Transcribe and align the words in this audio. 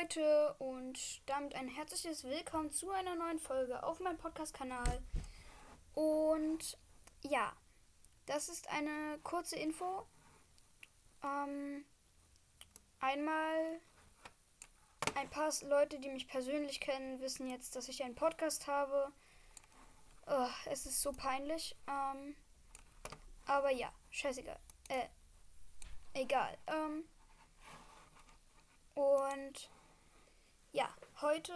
Leute 0.00 0.54
und 0.58 1.20
damit 1.28 1.54
ein 1.54 1.68
herzliches 1.68 2.24
Willkommen 2.24 2.70
zu 2.70 2.90
einer 2.90 3.16
neuen 3.16 3.38
Folge 3.38 3.82
auf 3.82 4.00
meinem 4.00 4.16
Podcast-Kanal. 4.16 5.02
Und 5.92 6.78
ja, 7.22 7.52
das 8.24 8.48
ist 8.48 8.70
eine 8.70 9.18
kurze 9.22 9.56
Info. 9.56 10.06
Ähm, 11.22 11.84
einmal 13.00 13.80
ein 15.16 15.28
paar 15.28 15.52
Leute, 15.68 15.98
die 15.98 16.08
mich 16.08 16.28
persönlich 16.28 16.80
kennen, 16.80 17.20
wissen 17.20 17.46
jetzt, 17.50 17.76
dass 17.76 17.88
ich 17.88 18.02
einen 18.02 18.14
Podcast 18.14 18.68
habe. 18.68 19.12
Oh, 20.26 20.48
es 20.66 20.86
ist 20.86 21.02
so 21.02 21.12
peinlich. 21.12 21.76
Ähm, 21.86 22.36
aber 23.44 23.70
ja, 23.70 23.92
scheißegal. 24.10 24.60
Äh, 24.88 25.08
egal. 26.14 26.56
Ähm, 26.68 27.04
und 28.94 29.68
ja, 30.72 30.88
heute 31.20 31.52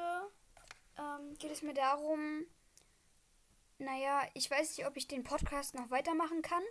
ähm, 0.98 1.34
geht 1.38 1.52
es 1.52 1.62
mir 1.62 1.74
darum, 1.74 2.46
naja, 3.78 4.22
ich 4.34 4.50
weiß 4.50 4.76
nicht, 4.76 4.86
ob 4.86 4.96
ich 4.96 5.08
den 5.08 5.24
Podcast 5.24 5.74
noch 5.74 5.90
weitermachen 5.90 6.42
kann. 6.42 6.62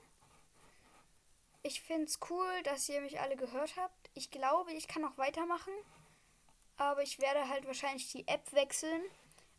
Ich 1.62 1.82
finde 1.82 2.06
es 2.06 2.20
cool, 2.30 2.64
dass 2.64 2.90
ihr 2.90 3.02
mich 3.02 3.20
alle 3.20 3.36
gehört 3.36 3.78
habt. 3.78 4.10
Ich 4.14 4.32
glaube, 4.32 4.74
ich 4.74 4.88
kann 4.88 5.02
noch 5.02 5.18
weitermachen. 5.18 5.74
Aber 6.76 7.04
ich 7.04 7.20
werde 7.20 7.48
halt 7.48 7.66
wahrscheinlich 7.66 8.12
die 8.12 8.28
App 8.28 8.52
wechseln, 8.52 9.02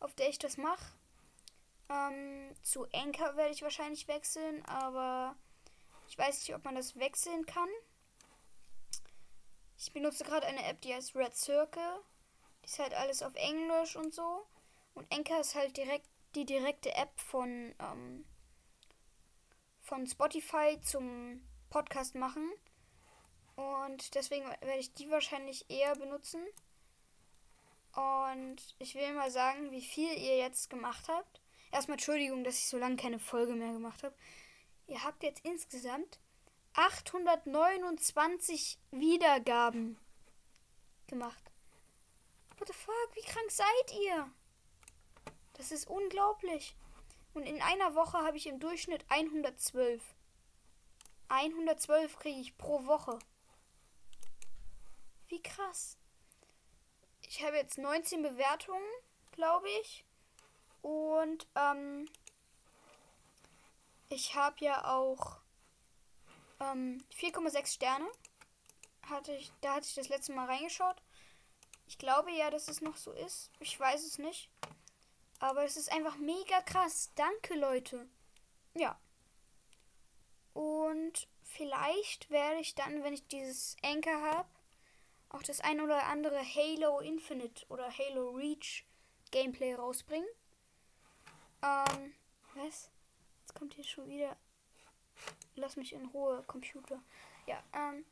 auf 0.01 0.15
der 0.15 0.29
ich 0.29 0.38
das 0.38 0.57
mache. 0.57 0.93
Ähm, 1.88 2.55
zu 2.62 2.87
Anchor 2.93 3.37
werde 3.37 3.52
ich 3.52 3.62
wahrscheinlich 3.62 4.09
wechseln, 4.09 4.65
aber 4.66 5.37
ich 6.09 6.19
weiß 6.19 6.41
nicht, 6.41 6.55
ob 6.55 6.65
man 6.65 6.74
das 6.74 6.96
wechseln 6.96 7.46
kann. 7.46 7.69
Ich 9.79 9.93
benutze 9.93 10.24
gerade 10.24 10.46
eine 10.46 10.65
App, 10.65 10.80
die 10.80 10.95
heißt 10.95 11.15
Red 11.15 11.37
Circle. 11.37 12.01
Ist 12.64 12.78
halt 12.78 12.95
alles 12.95 13.23
auf 13.23 13.34
Englisch 13.34 13.96
und 13.96 14.14
so. 14.14 14.46
Und 14.95 15.12
Anchor 15.12 15.40
ist 15.40 15.54
halt 15.54 15.76
direkt 15.76 16.09
die 16.34 16.46
direkte 16.46 16.95
App 16.95 17.21
von, 17.21 17.74
ähm, 17.79 18.24
von 19.80 20.06
Spotify 20.06 20.80
zum 20.80 21.46
Podcast 21.71 22.15
machen. 22.15 22.51
Und 23.56 24.15
deswegen 24.15 24.46
werde 24.46 24.79
ich 24.79 24.95
die 24.95 25.10
wahrscheinlich 25.10 25.68
eher 25.68 25.95
benutzen. 25.95 26.40
Und 27.95 28.56
ich 28.78 28.95
will 28.95 29.12
mal 29.15 29.30
sagen, 29.30 29.71
wie 29.71 29.82
viel 29.82 30.12
ihr 30.18 30.38
jetzt 30.38 30.71
gemacht 30.71 31.06
habt. 31.09 31.40
Erstmal 31.71 31.95
Entschuldigung, 31.95 32.45
dass 32.45 32.59
ich 32.59 32.66
so 32.66 32.78
lange 32.78 32.96
keine 32.96 33.18
Folge 33.18 33.54
mehr 33.54 33.73
gemacht 33.73 34.02
habe. 34.02 34.15
Ihr 34.87 35.02
habt 35.04 35.23
jetzt 35.23 35.45
insgesamt 35.45 36.18
829 36.74 38.78
Wiedergaben 38.90 39.99
gemacht. 41.06 41.43
Fuck? 42.95 43.16
Wie 43.16 43.23
krank 43.23 43.50
seid 43.50 43.92
ihr? 44.02 44.30
Das 45.54 45.73
ist 45.73 45.88
unglaublich. 45.88 46.76
Und 47.32 47.45
in 47.45 47.60
einer 47.62 47.95
Woche 47.95 48.18
habe 48.18 48.37
ich 48.37 48.46
im 48.46 48.60
Durchschnitt 48.60 49.04
112. 49.09 50.02
112 51.28 52.18
kriege 52.18 52.40
ich 52.40 52.56
pro 52.56 52.84
Woche. 52.87 53.18
Wie 55.28 55.42
krass. 55.42 55.96
Ich 57.22 57.45
habe 57.45 57.56
jetzt 57.56 57.78
19 57.78 58.22
Bewertungen, 58.22 58.84
glaube 59.32 59.68
ich. 59.80 60.04
Und 60.82 61.48
ähm, 61.56 62.09
ich 64.09 64.34
habe 64.34 64.56
ja 64.65 64.94
auch 64.94 65.38
ähm, 66.60 67.04
4,6 67.19 67.75
Sterne. 67.75 68.06
Hatte 69.09 69.32
ich, 69.32 69.53
da 69.60 69.75
hatte 69.75 69.87
ich 69.87 69.94
das 69.94 70.09
letzte 70.09 70.32
Mal 70.32 70.47
reingeschaut. 70.47 71.03
Ich 71.87 71.99
glaube 71.99 72.32
ja, 72.32 72.50
dass 72.50 72.69
es 72.69 72.81
noch 72.81 72.97
so 72.97 73.12
ist. 73.12 73.50
Ich 73.60 73.78
weiß 73.78 74.04
es 74.04 74.19
nicht. 74.19 74.49
Aber 75.38 75.65
es 75.65 75.77
ist 75.77 75.93
einfach 75.93 76.16
mega 76.16 76.60
krass. 76.62 77.10
Danke, 77.15 77.54
Leute. 77.54 78.06
Ja. 78.75 78.99
Und 80.55 81.28
vielleicht 81.43 82.31
werde 82.31 82.61
ich 82.61 82.75
dann, 82.75 83.03
wenn 83.03 83.15
ich 83.15 83.27
dieses 83.28 83.77
Anchor 83.83 84.22
habe, 84.22 84.49
auch 85.31 85.43
das 85.43 85.61
ein 85.61 85.81
oder 85.81 86.05
andere 86.05 86.41
Halo 86.41 87.00
Infinite 87.00 87.67
oder 87.69 87.91
Halo 87.91 88.31
Reach 88.31 88.84
Gameplay 89.31 89.75
rausbringen. 89.75 90.28
Ähm, 91.62 92.15
was? 92.55 92.89
Jetzt 93.41 93.55
kommt 93.55 93.75
hier 93.75 93.84
schon 93.84 94.09
wieder 94.09 94.37
Lass 95.56 95.77
mich 95.77 95.93
in 95.93 96.06
Ruhe, 96.06 96.43
Computer. 96.47 97.01
Ja, 97.47 97.62
ähm. 97.72 98.05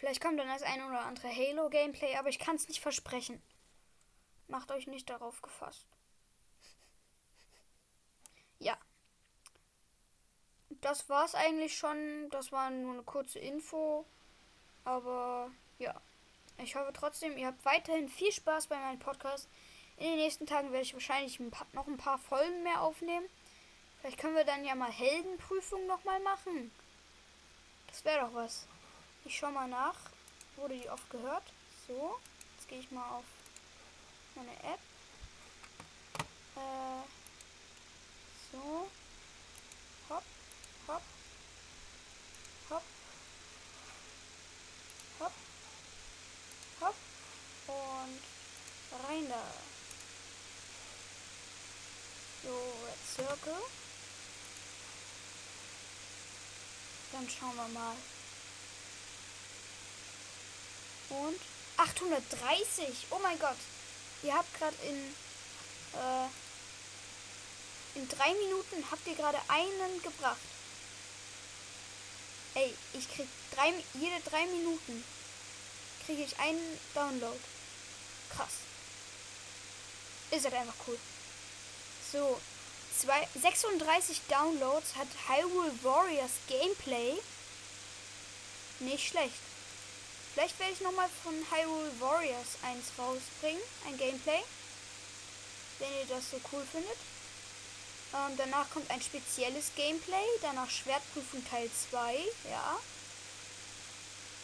Vielleicht 0.00 0.22
kommt 0.22 0.40
dann 0.40 0.48
das 0.48 0.62
ein 0.62 0.82
oder 0.82 1.00
andere 1.00 1.28
Halo-Gameplay, 1.28 2.16
aber 2.16 2.30
ich 2.30 2.38
kann 2.38 2.56
es 2.56 2.66
nicht 2.68 2.80
versprechen. 2.80 3.42
Macht 4.48 4.72
euch 4.72 4.86
nicht 4.86 5.10
darauf 5.10 5.42
gefasst. 5.42 5.86
ja. 8.58 8.78
Das 10.80 11.10
war's 11.10 11.34
eigentlich 11.34 11.76
schon. 11.76 12.30
Das 12.30 12.50
war 12.50 12.70
nur 12.70 12.94
eine 12.94 13.02
kurze 13.02 13.40
Info. 13.40 14.06
Aber 14.84 15.50
ja. 15.78 15.94
Ich 16.56 16.76
hoffe 16.76 16.94
trotzdem, 16.94 17.36
ihr 17.36 17.48
habt 17.48 17.62
weiterhin 17.66 18.08
viel 18.08 18.32
Spaß 18.32 18.68
bei 18.68 18.78
meinem 18.78 19.00
Podcast. 19.00 19.50
In 19.98 20.06
den 20.06 20.16
nächsten 20.16 20.46
Tagen 20.46 20.72
werde 20.72 20.84
ich 20.84 20.94
wahrscheinlich 20.94 21.38
ein 21.40 21.50
paar, 21.50 21.66
noch 21.74 21.86
ein 21.86 21.98
paar 21.98 22.18
Folgen 22.18 22.62
mehr 22.62 22.80
aufnehmen. 22.80 23.26
Vielleicht 24.00 24.18
können 24.18 24.34
wir 24.34 24.44
dann 24.44 24.64
ja 24.64 24.74
mal 24.74 24.90
Heldenprüfung 24.90 25.86
nochmal 25.86 26.20
machen. 26.20 26.70
Das 27.88 28.02
wäre 28.06 28.20
doch 28.20 28.32
was. 28.32 28.66
Ich 29.24 29.36
schau 29.38 29.50
mal 29.50 29.68
nach. 29.68 29.94
Wurde 30.56 30.74
die 30.76 30.88
oft 30.88 31.08
gehört? 31.10 31.52
So. 31.86 32.18
Jetzt 32.56 32.68
gehe 32.68 32.80
ich 32.80 32.90
mal 32.90 33.08
auf 33.10 33.24
meine 34.34 34.52
App. 34.52 34.80
Äh, 36.56 37.02
so. 38.52 38.88
Hopp, 40.08 40.24
hopp. 40.88 41.02
Hopp. 42.70 42.82
Hopp. 45.20 45.32
Hopp. 46.80 46.94
Und 47.66 48.20
rein 49.06 49.28
da. 49.28 49.44
So, 52.42 52.48
Red 52.86 53.06
Circle. 53.06 53.62
Dann 57.12 57.28
schauen 57.28 57.56
wir 57.56 57.68
mal. 57.68 57.96
Und 61.10 61.40
830. 61.76 63.06
Oh 63.10 63.18
mein 63.22 63.38
Gott. 63.38 63.56
Ihr 64.22 64.34
habt 64.34 64.52
gerade 64.58 64.76
in 64.82 65.14
äh, 65.94 66.28
in 67.94 68.08
drei 68.08 68.32
Minuten 68.34 68.84
habt 68.90 69.06
ihr 69.06 69.14
gerade 69.14 69.38
einen 69.48 70.02
gebracht. 70.02 70.38
Ey, 72.54 72.74
ich 72.94 73.12
krieg 73.12 73.28
drei, 73.54 73.72
jede 73.94 74.20
drei 74.28 74.46
Minuten 74.46 75.04
kriege 76.04 76.22
ich 76.22 76.38
einen 76.38 76.78
Download. 76.94 77.38
Krass. 78.30 78.52
Ist 80.30 80.44
halt 80.44 80.54
einfach 80.54 80.74
cool. 80.86 80.98
So, 82.12 82.40
zwei, 82.96 83.26
36 83.40 84.20
Downloads 84.28 84.94
hat 84.96 85.08
Hyrule 85.28 85.72
Warriors 85.82 86.32
Gameplay. 86.48 87.18
Nicht 88.80 89.08
schlecht. 89.08 89.49
Vielleicht 90.32 90.58
werde 90.58 90.72
ich 90.72 90.80
nochmal 90.80 91.08
von 91.22 91.34
Hyrule 91.50 91.92
Warriors 92.00 92.56
eins 92.62 92.86
rausbringen, 92.98 93.62
ein 93.86 93.98
Gameplay. 93.98 94.40
Wenn 95.78 95.92
ihr 96.00 96.06
das 96.06 96.30
so 96.30 96.40
cool 96.52 96.64
findet. 96.70 96.96
Ähm, 98.12 98.36
danach 98.36 98.68
kommt 98.70 98.90
ein 98.90 99.00
spezielles 99.00 99.70
Gameplay. 99.76 100.24
Danach 100.42 100.68
Schwertprüfung 100.68 101.44
Teil 101.48 101.70
2. 101.90 102.18
Ja. 102.50 102.78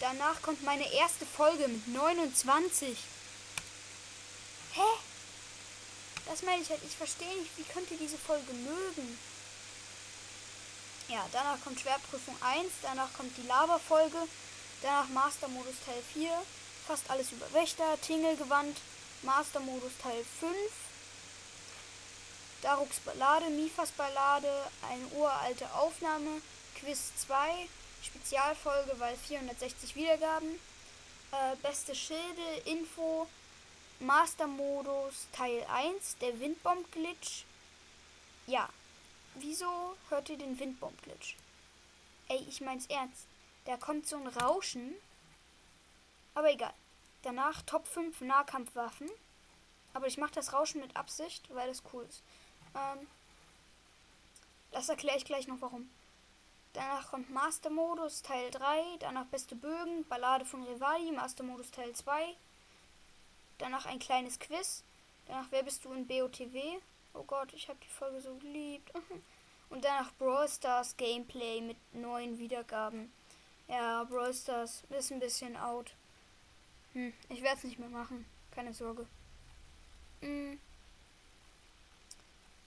Danach 0.00 0.40
kommt 0.42 0.62
meine 0.62 0.90
erste 0.92 1.26
Folge 1.26 1.68
mit 1.68 1.88
29. 1.88 2.96
Hä? 4.72 4.80
Das 6.26 6.42
meine 6.42 6.62
ich 6.62 6.70
halt. 6.70 6.82
Ich 6.84 6.96
verstehe 6.96 7.36
nicht, 7.36 7.56
wie 7.56 7.64
könnt 7.64 7.90
ihr 7.90 7.98
diese 7.98 8.18
Folge 8.18 8.52
mögen? 8.52 9.18
Ja, 11.08 11.24
danach 11.32 11.60
kommt 11.62 11.80
Schwerprüfung 11.80 12.36
1, 12.40 12.66
danach 12.82 13.12
kommt 13.12 13.36
die 13.36 13.46
Lava-Folge, 13.46 14.18
danach 14.86 15.08
Master-Modus 15.08 15.74
Teil 15.84 16.02
4, 16.12 16.30
fast 16.86 17.10
alles 17.10 17.32
über 17.32 17.52
Wächter, 17.52 18.00
Tingelgewand, 18.02 18.76
Master-Modus 19.22 19.92
Teil 20.00 20.24
5, 20.38 20.52
Daruks 22.62 23.00
Ballade, 23.00 23.50
Mifas 23.50 23.90
Ballade, 23.92 24.48
eine 24.88 25.06
uralte 25.08 25.72
Aufnahme, 25.74 26.40
Quiz 26.78 27.12
2, 27.26 27.68
Spezialfolge, 28.02 28.94
weil 28.98 29.16
460 29.16 29.96
Wiedergaben, 29.96 30.50
äh, 31.32 31.56
beste 31.62 31.94
Schilde, 31.94 32.62
Info, 32.66 33.26
Master-Modus 33.98 35.26
Teil 35.32 35.66
1, 35.68 36.18
der 36.20 36.38
Windbomb-Glitch. 36.38 37.44
Ja, 38.46 38.68
wieso 39.34 39.96
hört 40.10 40.28
ihr 40.28 40.38
den 40.38 40.58
Windbomb-Glitch? 40.58 41.34
Ey, 42.28 42.44
ich 42.48 42.60
mein's 42.60 42.86
ernst. 42.86 43.26
Da 43.66 43.76
kommt 43.76 44.06
so 44.06 44.16
ein 44.16 44.26
Rauschen. 44.26 44.94
Aber 46.34 46.50
egal. 46.50 46.72
Danach 47.22 47.62
Top 47.62 47.86
5 47.86 48.20
Nahkampfwaffen. 48.22 49.10
Aber 49.92 50.06
ich 50.06 50.18
mache 50.18 50.34
das 50.34 50.52
Rauschen 50.52 50.80
mit 50.80 50.96
Absicht, 50.96 51.48
weil 51.54 51.68
das 51.68 51.82
cool 51.92 52.04
ist. 52.04 52.22
Ähm, 52.74 53.06
das 54.70 54.88
erkläre 54.88 55.16
ich 55.16 55.24
gleich 55.24 55.48
noch 55.48 55.60
warum. 55.60 55.90
Danach 56.74 57.10
kommt 57.10 57.30
Master 57.30 57.70
Modus 57.70 58.20
Teil 58.20 58.50
3, 58.50 58.98
danach 59.00 59.24
Beste 59.26 59.56
Bögen, 59.56 60.06
Ballade 60.08 60.44
von 60.44 60.62
Rivali, 60.64 61.10
Master 61.10 61.42
Modus 61.42 61.70
Teil 61.70 61.94
2. 61.94 62.34
Danach 63.56 63.86
ein 63.86 63.98
kleines 63.98 64.38
Quiz. 64.38 64.82
Danach 65.26 65.46
Wer 65.50 65.62
bist 65.62 65.84
du 65.86 65.92
in 65.94 66.06
BOTW? 66.06 66.78
Oh 67.14 67.22
Gott, 67.22 67.54
ich 67.54 67.68
habe 67.68 67.78
die 67.82 67.88
Folge 67.88 68.20
so 68.20 68.34
geliebt. 68.34 68.92
Und 69.70 69.84
danach 69.84 70.12
Brawl 70.18 70.48
Stars 70.48 70.96
Gameplay 70.96 71.62
mit 71.62 71.78
neuen 71.94 72.38
Wiedergaben. 72.38 73.10
Ja, 73.68 74.04
Brawl 74.04 74.32
Stars 74.32 74.84
ist 74.90 75.10
ein 75.10 75.20
bisschen 75.20 75.56
out. 75.56 75.94
Hm, 76.92 77.12
ich 77.28 77.42
werde 77.42 77.58
es 77.58 77.64
nicht 77.64 77.78
mehr 77.78 77.88
machen. 77.88 78.24
Keine 78.52 78.72
Sorge. 78.72 79.06
Hm. 80.20 80.60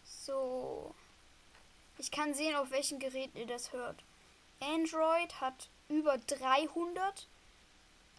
So. 0.04 0.94
Ich 1.98 2.12
kann 2.12 2.34
sehen, 2.34 2.56
auf 2.56 2.72
welchen 2.72 3.00
Geräten 3.00 3.38
ihr 3.38 3.48
das 3.48 3.74
hört. 3.74 4.04
Android 4.60 5.40
hat 5.42 5.69
über 5.88 6.18
300. 6.18 7.28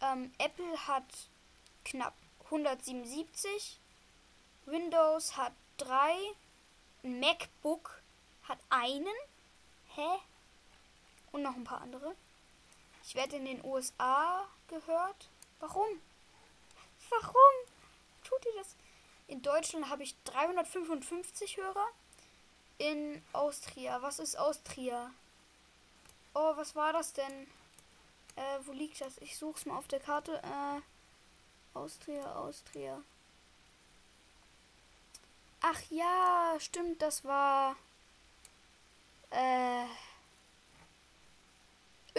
Ähm, 0.01 0.31
Apple 0.39 0.87
hat 0.87 1.05
knapp 1.85 2.15
177. 2.45 3.79
Windows 4.65 5.37
hat 5.37 5.53
3. 5.77 6.15
MacBook 7.03 8.01
hat 8.43 8.59
einen. 8.69 9.07
Hä? 9.95 10.07
Und 11.31 11.43
noch 11.43 11.55
ein 11.55 11.63
paar 11.63 11.81
andere. 11.81 12.15
Ich 13.03 13.15
werde 13.15 13.35
in 13.35 13.45
den 13.45 13.63
USA 13.65 14.47
gehört. 14.67 15.29
Warum? 15.59 16.01
Warum? 17.09 17.53
Tut 18.23 18.45
ihr 18.45 18.53
das? 18.57 18.75
In 19.27 19.41
Deutschland 19.41 19.89
habe 19.89 20.03
ich 20.03 20.15
355 20.25 21.57
Hörer 21.57 21.87
in 22.77 23.21
Austria. 23.33 24.01
Was 24.01 24.19
ist 24.19 24.37
Austria? 24.37 25.11
Oh, 26.33 26.55
was 26.55 26.75
war 26.75 26.93
das 26.93 27.13
denn? 27.13 27.47
Äh, 28.35 28.59
wo 28.65 28.71
liegt 28.71 29.01
das? 29.01 29.17
Ich 29.19 29.37
suche 29.37 29.57
es 29.59 29.65
mal 29.65 29.77
auf 29.77 29.87
der 29.87 29.99
Karte. 29.99 30.41
Äh, 30.43 31.77
Austria, 31.77 32.35
Austria. 32.35 33.01
Ach 35.61 35.81
ja, 35.89 36.55
stimmt, 36.59 37.01
das 37.01 37.23
war. 37.23 37.75
Äh. 39.29 39.85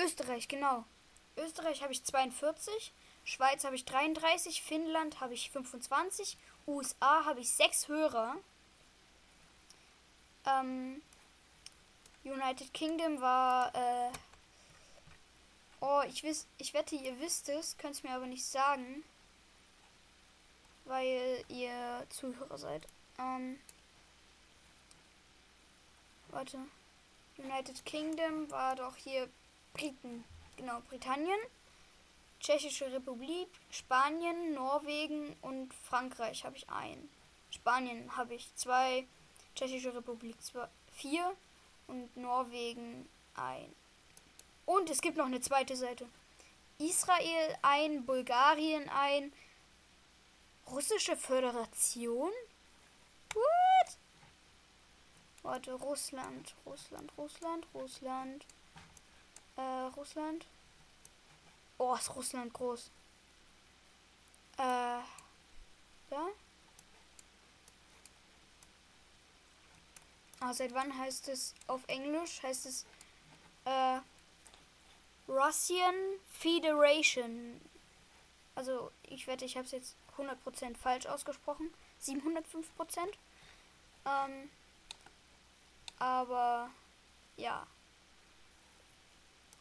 Österreich, 0.04 0.48
genau. 0.48 0.84
Österreich 1.36 1.82
habe 1.82 1.92
ich 1.92 2.04
42, 2.04 2.92
Schweiz 3.24 3.64
habe 3.64 3.76
ich 3.76 3.84
33, 3.84 4.62
Finnland 4.62 5.20
habe 5.20 5.34
ich 5.34 5.50
25, 5.50 6.36
USA 6.66 7.24
habe 7.24 7.40
ich 7.40 7.50
6 7.50 7.88
Hörer. 7.88 8.36
Ähm, 10.44 11.00
United 12.24 12.74
Kingdom 12.74 13.20
war, 13.20 13.74
äh, 13.74 14.10
oh, 15.80 16.02
ich 16.08 16.22
wiss, 16.22 16.46
ich 16.58 16.74
wette, 16.74 16.96
ihr 16.96 17.18
wisst 17.20 17.48
es, 17.48 17.76
könnt 17.78 17.94
es 17.94 18.02
mir 18.02 18.12
aber 18.12 18.26
nicht 18.26 18.44
sagen, 18.44 19.04
weil 20.84 21.44
ihr 21.48 22.06
Zuhörer 22.10 22.58
seid. 22.58 22.86
Ähm, 23.18 23.58
warte. 26.28 26.58
United 27.38 27.84
Kingdom 27.84 28.50
war 28.50 28.76
doch 28.76 28.96
hier 28.96 29.28
Briten, 29.74 30.24
genau, 30.56 30.80
Britannien, 30.88 31.38
Tschechische 32.40 32.90
Republik, 32.92 33.48
Spanien, 33.70 34.54
Norwegen 34.54 35.36
und 35.42 35.72
Frankreich 35.74 36.44
habe 36.44 36.56
ich 36.56 36.68
ein. 36.68 37.08
Spanien 37.50 38.16
habe 38.16 38.34
ich 38.34 38.54
zwei, 38.56 39.06
Tschechische 39.54 39.94
Republik 39.94 40.36
4 40.94 41.36
und 41.86 42.16
Norwegen 42.16 43.08
ein. 43.34 43.72
Und 44.66 44.90
es 44.90 45.00
gibt 45.00 45.16
noch 45.16 45.26
eine 45.26 45.40
zweite 45.40 45.76
Seite. 45.76 46.08
Israel 46.78 47.56
ein, 47.62 48.04
Bulgarien 48.04 48.88
ein, 48.88 49.32
Russische 50.68 51.16
Föderation? 51.16 52.30
What? 53.34 53.98
Warte, 55.42 55.74
Russland, 55.74 56.54
Russland, 56.64 57.12
Russland, 57.18 57.66
Russland. 57.74 58.46
Äh, 59.62 59.86
Russland. 59.96 60.46
Oh, 61.78 61.94
ist 61.94 62.14
Russland 62.16 62.52
groß. 62.52 62.90
Äh, 64.56 65.00
da? 66.10 66.28
Ah, 70.40 70.52
seit 70.52 70.74
wann 70.74 70.98
heißt 70.98 71.28
es 71.28 71.54
auf 71.68 71.82
Englisch? 71.86 72.42
Heißt 72.42 72.66
es 72.66 72.84
äh, 73.64 74.00
Russian 75.28 75.94
Federation. 76.32 77.60
Also 78.56 78.90
ich 79.04 79.28
wette, 79.28 79.44
ich 79.44 79.56
habe 79.56 79.66
es 79.66 79.72
jetzt 79.72 79.94
100% 80.18 80.76
falsch 80.76 81.06
ausgesprochen. 81.06 81.72
705%. 82.02 82.64
Ähm, 84.06 84.50
aber 85.98 86.70
ja. 87.36 87.66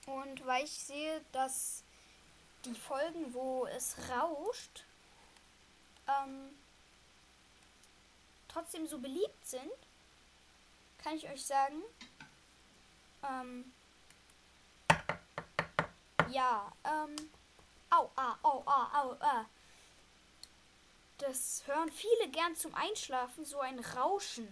Und 0.06 0.45
weil 0.45 0.63
ich 0.63 0.83
sehe, 0.83 1.24
dass 1.31 1.83
die 2.65 2.75
Folgen, 2.75 3.33
wo 3.33 3.65
es 3.68 3.95
rauscht, 4.09 4.83
ähm, 6.07 6.50
trotzdem 8.48 8.88
so 8.88 9.00
beliebt 9.00 9.45
sind, 9.45 9.71
kann 11.03 11.15
ich 11.15 11.30
euch 11.30 11.45
sagen, 11.45 11.81
ähm, 13.24 13.71
ja, 16.30 16.71
ähm, 16.83 17.15
au, 17.89 18.09
ah, 18.15 18.38
au, 18.44 18.63
ah, 18.65 19.01
au, 19.01 19.18
ah. 19.19 19.45
Das 21.18 21.63
hören 21.68 21.92
viele 21.92 22.30
gern 22.30 22.56
zum 22.56 22.74
Einschlafen, 22.74 23.45
so 23.45 23.59
ein 23.59 23.80
Rauschen. 23.80 24.48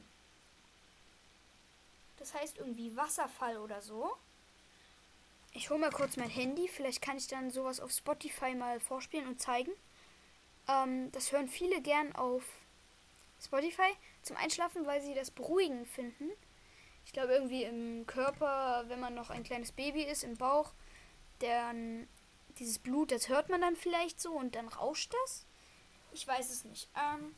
Das 2.18 2.34
heißt 2.34 2.57
irgendwie 2.57 2.96
Wasserfall 2.96 3.57
oder 3.57 3.81
so. 3.81 4.16
Ich 5.54 5.69
hole 5.69 5.80
mal 5.80 5.92
kurz 5.92 6.18
mein 6.18 6.30
Handy. 6.30 6.68
Vielleicht 6.68 7.01
kann 7.01 7.18
ich 7.18 7.28
dann 7.28 7.51
sowas 7.51 7.80
auf 7.80 7.92
Spotify 7.92 8.54
mal 8.56 8.80
vorspielen 8.80 9.28
und 9.28 9.42
zeigen. 9.42 9.72
Ähm, 10.68 11.12
das 11.12 11.31
hören 11.31 11.48
viele 11.50 11.82
gern 11.82 12.15
auf 12.15 12.44
Spotify 13.44 13.91
zum 14.22 14.38
Einschlafen, 14.38 14.86
weil 14.86 15.01
sie 15.01 15.13
das 15.13 15.32
beruhigend 15.32 15.88
finden. 15.88 16.29
Ich 17.06 17.13
glaube 17.13 17.34
irgendwie 17.34 17.63
im 17.63 18.06
Körper, 18.06 18.86
wenn 18.88 19.00
man 19.00 19.15
noch 19.15 19.29
ein 19.32 19.44
kleines 19.44 19.72
Baby 19.72 20.03
ist, 20.03 20.24
im 20.24 20.38
Bauch, 20.38 20.74
dann 21.39 22.08
dieses 22.60 22.77
Blut, 22.77 23.12
das 23.12 23.29
hört 23.29 23.50
man 23.50 23.62
dann 23.62 23.75
vielleicht 23.75 24.20
so 24.20 24.34
und 24.34 24.56
dann 24.56 24.68
rauscht 24.68 25.13
das. 25.24 25.46
Ich 26.12 26.27
weiß 26.27 26.50
es 26.51 26.65
nicht. 26.65 26.89
Ähm, 26.96 27.36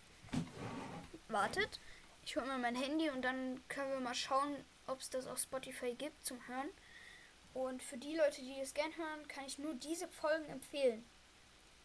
wartet. 1.29 1.79
Ich 2.25 2.35
hole 2.35 2.45
mal 2.45 2.59
mein 2.59 2.75
Handy 2.75 3.09
und 3.09 3.21
dann 3.21 3.61
können 3.69 3.91
wir 3.91 3.99
mal 3.99 4.15
schauen, 4.15 4.55
ob 4.87 4.99
es 4.99 5.09
das 5.09 5.27
auf 5.27 5.39
Spotify 5.39 5.93
gibt 5.93 6.25
zum 6.25 6.45
Hören. 6.47 6.69
Und 7.53 7.83
für 7.83 7.97
die 7.97 8.15
Leute, 8.15 8.41
die 8.41 8.59
das 8.59 8.73
gern 8.73 8.95
hören, 8.95 9.27
kann 9.27 9.45
ich 9.45 9.59
nur 9.59 9.73
diese 9.73 10.07
Folgen 10.07 10.45
empfehlen. 10.45 11.05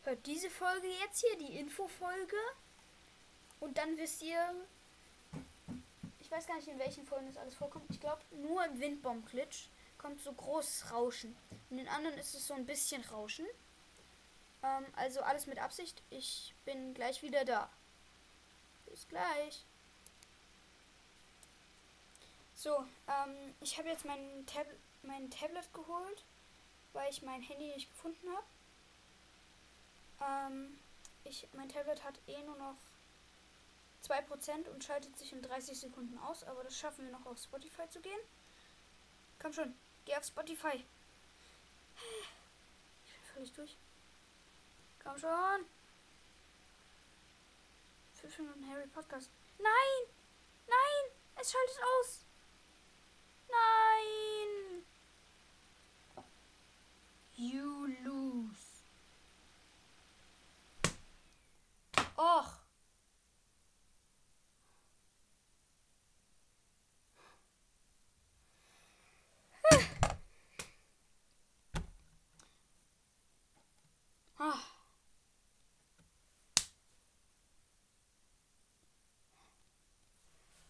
Hört 0.04 0.24
diese 0.26 0.50
Folge 0.50 0.86
jetzt 1.04 1.20
hier, 1.20 1.38
die 1.38 1.58
Infofolge. 1.58 2.36
Und 3.58 3.76
dann 3.78 3.96
wisst 3.96 4.22
ihr, 4.22 4.54
ich 6.20 6.30
weiß 6.30 6.46
gar 6.46 6.56
nicht, 6.56 6.68
in 6.68 6.78
welchen 6.78 7.06
Folgen 7.06 7.26
das 7.26 7.36
alles 7.36 7.54
vorkommt. 7.54 7.86
Ich 7.90 8.00
glaube, 8.00 8.22
nur 8.30 8.64
im 8.64 8.80
Windbaumklitsch 8.80 9.66
kommt 9.98 10.20
so 10.20 10.32
großes 10.32 10.92
Rauschen. 10.92 11.36
In 11.70 11.78
den 11.78 11.88
anderen 11.88 12.18
ist 12.18 12.34
es 12.34 12.46
so 12.46 12.54
ein 12.54 12.66
bisschen 12.66 13.02
Rauschen. 13.04 13.46
Ähm, 14.62 14.86
also 14.94 15.22
alles 15.22 15.46
mit 15.46 15.58
Absicht. 15.58 16.02
Ich 16.10 16.54
bin 16.64 16.94
gleich 16.94 17.22
wieder 17.22 17.44
da. 17.44 17.70
Bis 18.86 19.08
gleich. 19.08 19.64
So, 22.54 22.76
ähm, 23.08 23.54
ich 23.60 23.76
habe 23.78 23.88
jetzt 23.88 24.04
mein, 24.04 24.46
Tab 24.46 24.66
mein 25.06 25.30
Tablet 25.30 25.72
geholt, 25.72 26.24
weil 26.92 27.10
ich 27.10 27.22
mein 27.22 27.42
Handy 27.42 27.68
nicht 27.68 27.90
gefunden 27.90 28.28
habe. 28.30 28.46
Ähm, 30.20 30.78
ich, 31.24 31.48
mein 31.52 31.68
Tablet 31.68 32.02
hat 32.04 32.18
eh 32.26 32.42
nur 32.42 32.56
noch 32.56 32.76
2% 34.04 34.68
und 34.68 34.84
schaltet 34.84 35.16
sich 35.18 35.32
in 35.32 35.42
30 35.42 35.78
Sekunden 35.78 36.18
aus, 36.18 36.44
aber 36.44 36.62
das 36.62 36.78
schaffen 36.78 37.04
wir 37.04 37.12
noch 37.12 37.26
auf 37.26 37.38
Spotify 37.38 37.88
zu 37.88 38.00
gehen. 38.00 38.20
Komm 39.40 39.52
schon, 39.52 39.74
geh 40.04 40.16
auf 40.16 40.24
Spotify. 40.24 40.84
Ich 43.04 43.12
bin 43.12 43.24
völlig 43.34 43.52
durch. 43.52 43.76
Komm 45.02 45.18
schon. 45.18 45.66
Fisch 48.14 48.38
und 48.40 48.68
Harry 48.70 48.86
Podcast. 48.88 49.30
Nein! 49.58 50.12
Nein! 50.66 51.12
Es 51.36 51.52
schaltet 51.52 51.78
aus! 51.82 52.25
You 57.38 57.86
lose. 58.02 58.82
Och. 62.16 62.46
Ah. 74.38 74.58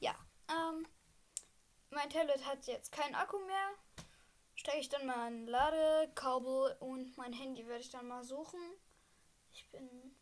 Ja, 0.00 0.14
ähm, 0.48 0.86
mein 1.90 2.10
Tablet 2.10 2.44
hat 2.44 2.66
jetzt 2.66 2.90
keinen 2.90 3.14
Akku 3.14 3.38
mehr. 3.46 3.85
Stecke 4.56 4.78
ich 4.78 4.88
dann 4.88 5.06
mal 5.06 5.26
ein 5.26 5.46
Ladekabel 5.46 6.76
und 6.80 7.16
mein 7.16 7.32
Handy 7.32 7.66
werde 7.68 7.82
ich 7.82 7.90
dann 7.90 8.08
mal 8.08 8.24
suchen. 8.24 8.58
Ich 9.52 9.68
bin 9.70 10.16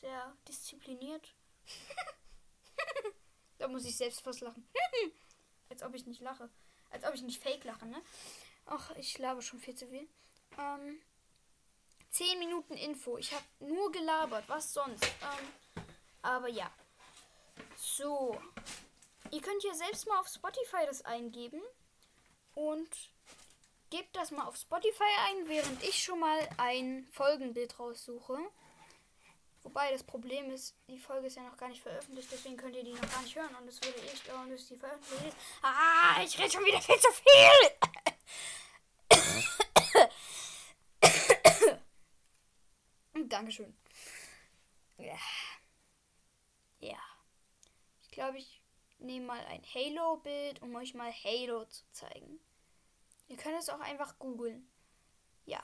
sehr 0.00 0.34
diszipliniert. 0.48 1.34
da 3.58 3.68
muss 3.68 3.84
ich 3.84 3.96
selbst 3.96 4.22
fast 4.22 4.40
lachen. 4.40 4.66
Als 5.68 5.82
ob 5.82 5.94
ich 5.94 6.06
nicht 6.06 6.22
lache. 6.22 6.48
Als 6.90 7.04
ob 7.04 7.14
ich 7.14 7.22
nicht 7.22 7.42
fake 7.42 7.64
lache, 7.64 7.86
ne? 7.86 8.02
Ach, 8.66 8.90
ich 8.96 9.18
labe 9.18 9.42
schon 9.42 9.60
viel 9.60 9.74
zu 9.74 9.86
viel. 9.86 10.08
Ähm, 10.58 11.00
10 12.10 12.38
Minuten 12.38 12.74
Info. 12.74 13.18
Ich 13.18 13.32
habe 13.32 13.44
nur 13.60 13.92
gelabert. 13.92 14.48
Was 14.48 14.72
sonst? 14.72 15.04
Ähm, 15.04 15.52
aber 16.22 16.48
ja. 16.48 16.70
So. 17.76 18.40
Ihr 19.30 19.42
könnt 19.42 19.60
hier 19.60 19.74
selbst 19.74 20.06
mal 20.06 20.20
auf 20.20 20.28
Spotify 20.28 20.86
das 20.86 21.04
eingeben. 21.04 21.60
Und 22.54 23.10
gebt 23.90 24.14
das 24.16 24.30
mal 24.30 24.46
auf 24.46 24.56
Spotify 24.56 25.04
ein, 25.28 25.48
während 25.48 25.82
ich 25.82 26.02
schon 26.02 26.20
mal 26.20 26.48
ein 26.56 27.06
Folgenbild 27.12 27.78
raussuche. 27.78 28.38
Wobei 29.62 29.90
das 29.90 30.04
Problem 30.04 30.50
ist, 30.50 30.76
die 30.88 30.98
Folge 30.98 31.26
ist 31.26 31.36
ja 31.36 31.42
noch 31.42 31.56
gar 31.56 31.68
nicht 31.68 31.82
veröffentlicht, 31.82 32.28
deswegen 32.30 32.56
könnt 32.56 32.76
ihr 32.76 32.84
die 32.84 32.92
noch 32.92 33.10
gar 33.10 33.22
nicht 33.22 33.36
hören. 33.36 33.54
Und 33.56 33.68
es 33.68 33.80
würde 33.82 34.00
echt 34.02 34.28
dauern, 34.28 34.48
bis 34.48 34.68
die 34.68 34.76
veröffentlicht 34.76 35.26
ist. 35.26 35.36
Ah, 35.62 36.22
ich 36.22 36.38
rede 36.38 36.50
schon 36.50 36.64
wieder 36.64 36.80
viel 36.80 36.98
zu 36.98 37.12
viel. 37.12 37.28
Dankeschön. 43.28 43.76
Ja. 44.96 45.18
Ja. 46.78 46.98
Ich 48.02 48.10
glaube, 48.10 48.38
ich 48.38 48.62
nehme 48.98 49.26
mal 49.26 49.44
ein 49.46 49.62
Halo-Bild, 49.74 50.62
um 50.62 50.74
euch 50.76 50.94
mal 50.94 51.12
Halo 51.12 51.64
zu 51.66 51.84
zeigen. 51.92 52.40
Ihr 53.28 53.36
könnt 53.36 53.58
es 53.58 53.68
auch 53.68 53.80
einfach 53.80 54.18
googeln. 54.18 54.68
Ja. 55.44 55.62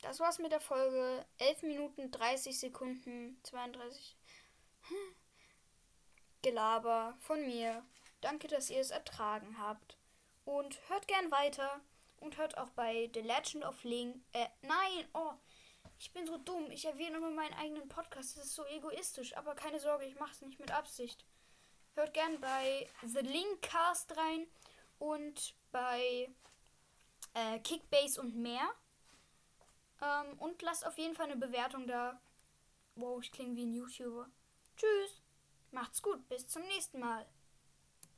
Das 0.00 0.20
war's 0.20 0.38
mit 0.38 0.52
der 0.52 0.60
Folge. 0.60 1.24
11 1.38 1.62
Minuten 1.62 2.10
30 2.10 2.58
Sekunden 2.58 3.38
32. 3.42 4.16
Gelaber 6.42 7.16
von 7.20 7.44
mir. 7.46 7.84
Danke, 8.20 8.48
dass 8.48 8.70
ihr 8.70 8.80
es 8.80 8.90
ertragen 8.90 9.58
habt. 9.58 9.96
Und 10.44 10.78
hört 10.88 11.06
gern 11.08 11.30
weiter. 11.30 11.80
Und 12.20 12.36
hört 12.36 12.56
auch 12.56 12.70
bei 12.70 13.10
The 13.14 13.20
Legend 13.20 13.64
of 13.64 13.82
Link. 13.82 14.22
Äh, 14.32 14.46
nein, 14.62 15.08
oh. 15.14 15.32
Ich 15.98 16.12
bin 16.12 16.26
so 16.26 16.36
dumm. 16.38 16.70
Ich 16.70 16.84
erwähne 16.84 17.16
immer 17.18 17.30
meinen 17.30 17.54
eigenen 17.54 17.88
Podcast. 17.88 18.36
Das 18.36 18.46
ist 18.46 18.54
so 18.54 18.64
egoistisch. 18.66 19.36
Aber 19.36 19.54
keine 19.54 19.78
Sorge, 19.78 20.04
ich 20.04 20.18
mache 20.18 20.32
es 20.32 20.40
nicht 20.42 20.58
mit 20.58 20.72
Absicht. 20.72 21.24
Hört 21.94 22.14
gern 22.14 22.40
bei 22.40 22.88
The 23.04 23.20
Linkcast 23.20 24.16
rein 24.16 24.46
und 24.98 25.54
bei 25.70 26.28
äh, 27.34 27.58
Kickbase 27.60 28.20
und 28.20 28.36
mehr. 28.36 28.68
Ähm, 30.00 30.38
und 30.38 30.60
lasst 30.62 30.86
auf 30.86 30.98
jeden 30.98 31.14
Fall 31.14 31.26
eine 31.26 31.36
Bewertung 31.36 31.86
da. 31.86 32.20
Wow, 32.96 33.22
ich 33.22 33.32
klinge 33.32 33.56
wie 33.56 33.64
ein 33.64 33.72
YouTuber. 33.72 34.28
Tschüss. 34.76 35.22
Macht's 35.70 36.02
gut. 36.02 36.28
Bis 36.28 36.46
zum 36.46 36.62
nächsten 36.62 37.00
Mal. 37.00 37.26